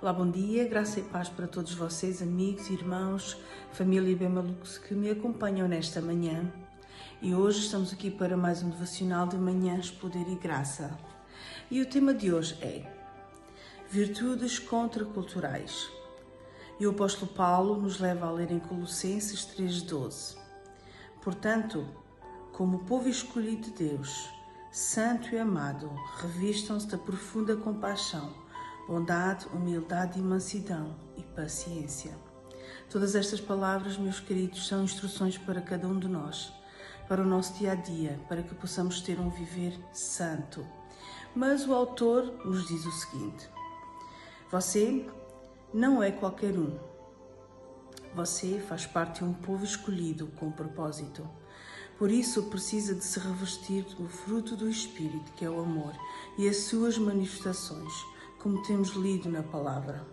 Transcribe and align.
Olá, 0.00 0.12
bom 0.12 0.30
dia, 0.30 0.68
graça 0.68 1.00
e 1.00 1.02
paz 1.02 1.28
para 1.28 1.48
todos 1.48 1.74
vocês, 1.74 2.22
amigos, 2.22 2.70
irmãos, 2.70 3.36
família 3.72 4.14
Bemalux 4.14 4.78
que 4.78 4.94
me 4.94 5.10
acompanham 5.10 5.66
nesta 5.66 6.00
manhã. 6.00 6.52
E 7.20 7.34
hoje 7.34 7.62
estamos 7.62 7.92
aqui 7.92 8.08
para 8.08 8.36
mais 8.36 8.62
um 8.62 8.70
devocional 8.70 9.26
de 9.26 9.36
Manhãs, 9.36 9.90
Poder 9.90 10.24
e 10.28 10.36
Graça. 10.36 10.96
E 11.68 11.82
o 11.82 11.86
tema 11.86 12.14
de 12.14 12.32
hoje 12.32 12.56
é 12.62 12.88
Virtudes 13.90 14.60
contraculturais. 14.60 15.90
E 16.78 16.86
o 16.86 16.90
apóstolo 16.90 17.32
Paulo 17.32 17.82
nos 17.82 17.98
leva 17.98 18.28
a 18.28 18.30
ler 18.30 18.52
em 18.52 18.60
Colossenses 18.60 19.44
3,12. 19.46 20.36
Portanto, 21.20 21.84
como 22.52 22.84
povo 22.84 23.08
escolhido 23.08 23.62
de 23.62 23.88
Deus, 23.88 24.30
santo 24.70 25.34
e 25.34 25.38
amado, 25.40 25.90
revistam-se 26.20 26.86
da 26.86 26.98
profunda 26.98 27.56
compaixão 27.56 28.46
bondade, 28.88 29.46
humildade 29.48 30.18
mansidão 30.18 30.96
e 31.14 31.22
paciência. 31.22 32.16
Todas 32.88 33.14
estas 33.14 33.38
palavras, 33.38 33.98
meus 33.98 34.18
queridos, 34.18 34.66
são 34.66 34.82
instruções 34.82 35.36
para 35.36 35.60
cada 35.60 35.86
um 35.86 35.98
de 35.98 36.08
nós, 36.08 36.50
para 37.06 37.20
o 37.20 37.26
nosso 37.26 37.52
dia 37.58 37.72
a 37.72 37.74
dia, 37.74 38.18
para 38.28 38.42
que 38.42 38.54
possamos 38.54 39.02
ter 39.02 39.20
um 39.20 39.28
viver 39.28 39.78
santo. 39.92 40.66
Mas 41.36 41.68
o 41.68 41.74
autor 41.74 42.46
nos 42.46 42.66
diz 42.66 42.86
o 42.86 42.90
seguinte: 42.90 43.46
Você 44.50 45.06
não 45.72 46.02
é 46.02 46.10
qualquer 46.10 46.58
um. 46.58 46.78
Você 48.14 48.58
faz 48.58 48.86
parte 48.86 49.18
de 49.18 49.24
um 49.24 49.34
povo 49.34 49.64
escolhido 49.64 50.28
com 50.28 50.50
propósito. 50.50 51.28
Por 51.98 52.10
isso 52.10 52.44
precisa 52.44 52.94
de 52.94 53.04
se 53.04 53.20
revestir 53.20 53.82
do 53.82 54.08
fruto 54.08 54.56
do 54.56 54.68
Espírito, 54.68 55.30
que 55.32 55.44
é 55.44 55.50
o 55.50 55.60
amor, 55.60 55.92
e 56.38 56.48
as 56.48 56.56
suas 56.58 56.96
manifestações 56.96 57.92
como 58.38 58.62
temos 58.62 58.90
lido 58.90 59.28
na 59.28 59.42
palavra. 59.42 60.06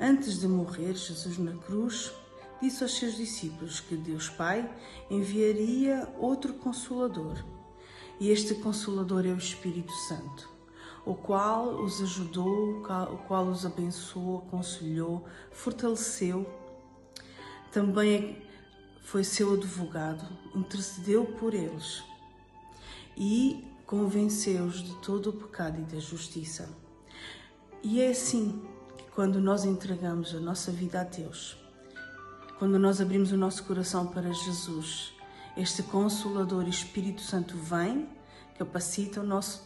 Antes 0.00 0.38
de 0.40 0.48
morrer, 0.48 0.94
Jesus 0.94 1.38
na 1.38 1.52
cruz 1.52 2.12
disse 2.60 2.82
aos 2.82 2.96
seus 2.96 3.16
discípulos 3.16 3.80
que 3.80 3.96
Deus 3.96 4.28
Pai 4.28 4.68
enviaria 5.10 6.08
outro 6.18 6.54
consolador. 6.54 7.44
E 8.20 8.30
este 8.30 8.54
consolador 8.56 9.26
é 9.26 9.30
o 9.30 9.38
Espírito 9.38 9.92
Santo, 9.92 10.48
o 11.04 11.14
qual 11.14 11.82
os 11.82 12.02
ajudou, 12.02 12.80
o 12.80 13.18
qual 13.28 13.46
os 13.46 13.64
abençoou, 13.64 14.38
aconselhou, 14.38 15.24
fortaleceu. 15.52 16.46
Também 17.70 18.42
foi 19.02 19.22
seu 19.22 19.54
advogado, 19.54 20.26
intercedeu 20.54 21.24
por 21.24 21.54
eles 21.54 22.02
e 23.16 23.64
convenceu-os 23.86 24.82
de 24.82 24.94
todo 24.96 25.30
o 25.30 25.32
pecado 25.32 25.80
e 25.80 25.84
da 25.84 25.98
justiça. 25.98 26.68
E 27.82 28.02
é 28.02 28.10
assim 28.10 28.60
que 28.96 29.04
quando 29.12 29.40
nós 29.40 29.64
entregamos 29.64 30.34
a 30.34 30.40
nossa 30.40 30.72
vida 30.72 31.00
a 31.00 31.04
Deus, 31.04 31.56
quando 32.58 32.76
nós 32.76 33.00
abrimos 33.00 33.30
o 33.30 33.36
nosso 33.36 33.62
coração 33.64 34.08
para 34.08 34.32
Jesus, 34.32 35.14
este 35.56 35.82
Consolador 35.84 36.68
Espírito 36.68 37.20
Santo 37.20 37.56
vem, 37.56 38.08
capacita 38.58 39.20
o 39.20 39.24
nosso 39.24 39.62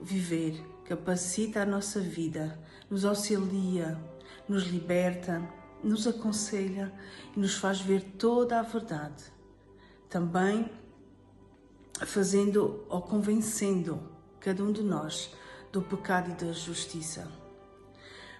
viver, 0.00 0.64
capacita 0.86 1.60
a 1.60 1.66
nossa 1.66 2.00
vida, 2.00 2.58
nos 2.88 3.04
auxilia, 3.04 3.98
nos 4.48 4.64
liberta, 4.64 5.42
nos 5.84 6.06
aconselha 6.06 6.90
e 7.36 7.40
nos 7.40 7.54
faz 7.54 7.82
ver 7.82 8.02
toda 8.18 8.60
a 8.60 8.62
verdade. 8.62 9.24
Também 10.08 10.70
fazendo 12.06 12.84
ou 12.88 13.02
convencendo 13.02 14.00
cada 14.40 14.62
um 14.64 14.72
de 14.72 14.82
nós 14.82 15.34
do 15.70 15.82
pecado 15.82 16.30
e 16.30 16.44
da 16.46 16.52
justiça. 16.52 17.41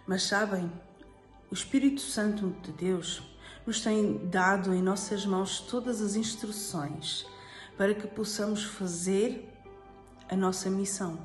Mas 0.06 0.24
sabem, 0.24 0.70
o 1.50 1.54
Espírito 1.54 2.00
Santo 2.00 2.54
de 2.62 2.72
Deus 2.72 3.22
nos 3.64 3.80
tem 3.80 4.26
dado 4.26 4.74
em 4.74 4.82
nossas 4.82 5.24
mãos 5.24 5.60
todas 5.60 6.00
as 6.00 6.16
instruções 6.16 7.24
para 7.76 7.94
que 7.94 8.06
possamos 8.08 8.64
fazer 8.64 9.48
a 10.28 10.36
nossa 10.36 10.68
missão. 10.68 11.18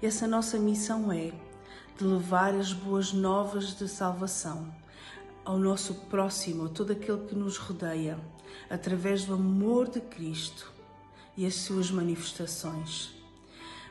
E 0.00 0.06
essa 0.06 0.26
nossa 0.26 0.58
missão 0.58 1.12
é 1.12 1.32
de 1.98 2.04
levar 2.04 2.54
as 2.54 2.72
boas 2.72 3.12
novas 3.12 3.74
de 3.76 3.86
salvação 3.86 4.72
ao 5.44 5.58
nosso 5.58 5.94
próximo, 5.94 6.66
a 6.66 6.68
todo 6.68 6.92
aquele 6.92 7.26
que 7.26 7.34
nos 7.34 7.56
rodeia, 7.58 8.18
através 8.70 9.24
do 9.24 9.34
amor 9.34 9.88
de 9.88 10.00
Cristo 10.00 10.72
e 11.36 11.44
as 11.44 11.54
suas 11.56 11.90
manifestações. 11.90 13.14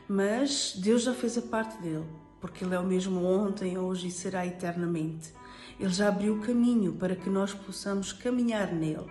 Mas 0.08 0.72
Deus 0.76 1.02
já 1.02 1.14
fez 1.14 1.36
a 1.38 1.42
parte 1.42 1.80
dele 1.82 2.06
porque 2.40 2.64
Ele 2.64 2.74
é 2.74 2.78
o 2.78 2.84
mesmo 2.84 3.24
ontem, 3.24 3.78
hoje 3.78 4.08
e 4.08 4.10
será 4.10 4.46
eternamente. 4.46 5.32
Ele 5.78 5.90
já 5.90 6.08
abriu 6.08 6.34
o 6.34 6.40
caminho 6.40 6.92
para 6.92 7.14
que 7.14 7.30
nós 7.30 7.54
possamos 7.54 8.12
caminhar 8.12 8.72
nele. 8.72 9.06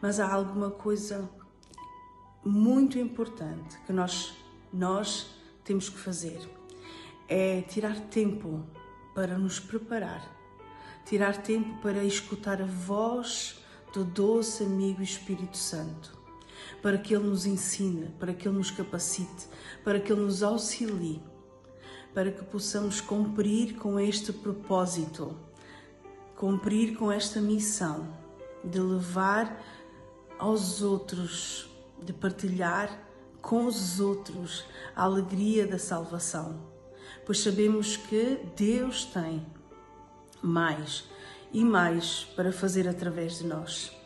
Mas 0.00 0.20
há 0.20 0.32
alguma 0.32 0.70
coisa 0.70 1.28
muito 2.44 2.98
importante 2.98 3.78
que 3.86 3.92
nós, 3.92 4.32
nós 4.72 5.34
temos 5.64 5.88
que 5.88 5.98
fazer. 5.98 6.40
É 7.28 7.62
tirar 7.62 7.98
tempo 8.08 8.64
para 9.14 9.36
nos 9.36 9.60
preparar, 9.60 10.24
tirar 11.04 11.36
tempo 11.42 11.80
para 11.82 12.04
escutar 12.04 12.62
a 12.62 12.66
voz 12.66 13.62
do 13.92 14.04
doce 14.04 14.62
amigo 14.62 15.02
Espírito 15.02 15.56
Santo, 15.56 16.16
para 16.80 16.96
que 16.96 17.14
Ele 17.14 17.24
nos 17.24 17.44
ensine, 17.44 18.14
para 18.18 18.32
que 18.32 18.48
Ele 18.48 18.56
nos 18.56 18.70
capacite, 18.70 19.48
para 19.84 20.00
que 20.00 20.12
Ele 20.12 20.22
nos 20.22 20.42
auxilie 20.42 21.20
para 22.18 22.32
que 22.32 22.44
possamos 22.44 23.00
cumprir 23.00 23.76
com 23.76 24.00
este 24.00 24.32
propósito, 24.32 25.36
cumprir 26.34 26.96
com 26.96 27.12
esta 27.12 27.40
missão 27.40 28.08
de 28.64 28.80
levar 28.80 29.64
aos 30.36 30.82
outros, 30.82 31.70
de 32.02 32.12
partilhar 32.12 32.90
com 33.40 33.66
os 33.66 34.00
outros 34.00 34.64
a 34.96 35.04
alegria 35.04 35.64
da 35.64 35.78
salvação, 35.78 36.60
pois 37.24 37.38
sabemos 37.38 37.96
que 37.96 38.40
Deus 38.56 39.04
tem 39.04 39.46
mais 40.42 41.04
e 41.52 41.64
mais 41.64 42.24
para 42.34 42.50
fazer 42.50 42.88
através 42.88 43.38
de 43.38 43.46
nós. 43.46 43.96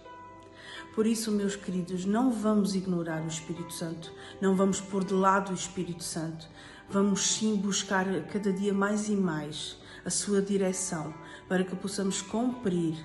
Por 0.95 1.07
isso, 1.07 1.33
meus 1.33 1.57
queridos, 1.57 2.05
não 2.05 2.31
vamos 2.31 2.75
ignorar 2.75 3.23
o 3.23 3.27
Espírito 3.27 3.73
Santo, 3.73 4.13
não 4.39 4.55
vamos 4.55 4.83
pôr 4.83 5.03
de 5.03 5.15
lado 5.15 5.51
o 5.51 5.55
Espírito 5.55 6.05
Santo. 6.05 6.47
Vamos 6.91 7.35
sim 7.35 7.57
buscar 7.57 8.07
cada 8.27 8.53
dia 8.53 8.75
mais 8.75 9.09
e 9.09 9.17
mais 9.17 9.77
a 10.05 10.11
sua 10.11 10.43
direção 10.43 11.15
para 11.49 11.65
que 11.65 11.75
possamos 11.77 12.21
cumprir 12.21 12.97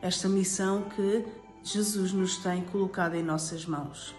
esta 0.00 0.28
missão 0.28 0.82
que 0.90 1.24
Jesus 1.62 2.12
nos 2.12 2.36
tem 2.36 2.62
colocado 2.64 3.14
em 3.14 3.22
nossas 3.22 3.64
mãos. 3.64 4.14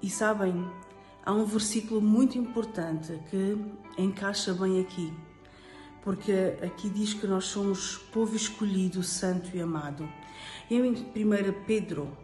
E 0.00 0.08
sabem, 0.08 0.66
há 1.24 1.32
um 1.32 1.44
versículo 1.44 2.00
muito 2.00 2.38
importante 2.38 3.20
que 3.30 3.56
encaixa 3.98 4.52
bem 4.54 4.80
aqui, 4.80 5.12
porque 6.02 6.56
aqui 6.62 6.88
diz 6.88 7.14
que 7.14 7.26
nós 7.26 7.44
somos 7.44 7.98
povo 8.12 8.34
escolhido, 8.34 9.02
santo 9.02 9.54
e 9.54 9.60
amado. 9.60 10.08
E 10.70 10.74
em 10.74 10.92
1 10.92 11.64
Pedro 11.66 12.16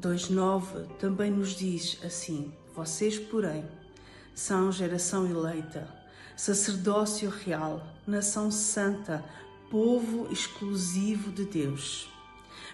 2,9 0.00 0.86
também 0.98 1.30
nos 1.30 1.56
diz 1.56 1.98
assim: 2.04 2.52
Vocês, 2.74 3.18
porém, 3.18 3.64
são 4.34 4.72
geração 4.72 5.30
eleita, 5.30 5.88
sacerdócio 6.36 7.30
real, 7.30 7.86
nação 8.04 8.50
santa, 8.50 9.24
povo 9.70 10.26
exclusivo 10.30 11.30
de 11.30 11.44
Deus, 11.44 12.12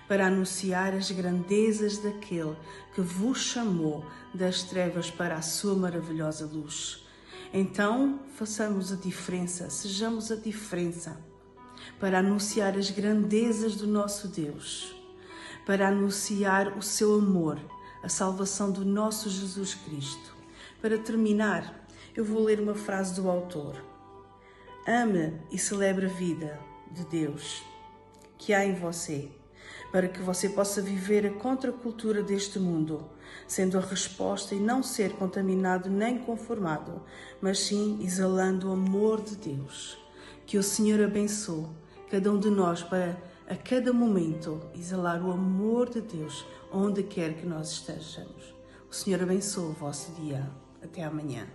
para 0.09 0.27
anunciar 0.27 0.95
as 0.95 1.11
grandezas 1.11 1.99
daquele 1.99 2.57
que 2.95 3.03
vos 3.03 3.39
chamou 3.39 4.05
das 4.33 4.63
trevas 4.63 5.11
para 5.11 5.37
a 5.37 5.43
sua 5.43 5.75
maravilhosa 5.75 6.47
luz. 6.47 7.07
Então, 7.53 8.21
façamos 8.35 8.91
a 8.91 8.97
diferença, 8.97 9.69
sejamos 9.69 10.33
a 10.33 10.37
diferença, 10.37 11.21
para 11.99 12.21
anunciar 12.21 12.77
as 12.77 12.91
grandezas 12.91 13.77
do 13.77 13.87
nosso 13.87 14.29
Deus, 14.29 14.95
para 15.67 15.89
anunciar 15.89 16.79
o 16.79 16.83
seu 16.83 17.17
amor, 17.17 17.59
a 18.03 18.09
salvação 18.09 18.71
do 18.71 18.85
nosso 18.85 19.29
Jesus 19.29 19.75
Cristo 19.75 20.30
para 20.81 20.99
terminar, 20.99 21.87
eu 22.17 22.25
vou 22.25 22.43
ler 22.43 22.61
uma 22.61 22.75
frase 22.75 23.15
do 23.21 23.29
autor. 23.29 23.77
Ame 24.87 25.41
e 25.51 25.59
celebre 25.59 26.07
a 26.07 26.09
vida 26.09 26.59
de 26.91 27.05
Deus 27.05 27.63
que 28.39 28.55
há 28.55 28.65
em 28.65 28.75
você, 28.75 29.31
para 29.93 30.09
que 30.09 30.21
você 30.21 30.49
possa 30.49 30.81
viver 30.81 31.27
a 31.27 31.31
contracultura 31.31 32.23
deste 32.23 32.59
mundo, 32.59 33.11
sendo 33.47 33.77
a 33.77 33.83
resposta 33.83 34.55
e 34.55 34.59
não 34.59 34.83
ser 34.83 35.13
contaminado 35.13 35.91
nem 35.91 36.19
conformado, 36.19 37.03
mas 37.41 37.61
sim 37.61 37.99
exalando 38.03 38.69
o 38.69 38.73
amor 38.73 39.21
de 39.21 39.37
Deus. 39.37 39.99
Que 40.47 40.57
o 40.57 40.63
Senhor 40.63 41.05
abençoe 41.05 41.67
cada 42.11 42.33
um 42.33 42.41
de 42.41 42.49
nós 42.49 42.83
para 42.83 43.17
a 43.47 43.55
cada 43.55 43.93
momento 43.93 44.61
exalar 44.75 45.23
o 45.23 45.31
amor 45.31 45.91
de 45.91 46.01
Deus 46.01 46.47
onde 46.73 47.03
quer 47.03 47.35
que 47.35 47.47
nós 47.47 47.71
estejamos. 47.71 48.55
O 48.91 48.95
Senhor 48.95 49.23
abençoe 49.23 49.67
o 49.67 49.73
vosso 49.73 50.13
dia. 50.13 50.51
Até 50.83 51.05
amanhã. 51.05 51.47